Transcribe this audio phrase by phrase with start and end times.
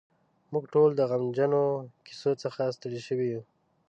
[0.51, 1.65] موږ ټول د غمجنو
[2.05, 3.41] کیسو څخه ستړي شوي یو.